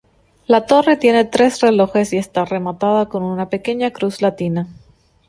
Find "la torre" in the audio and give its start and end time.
0.47-0.97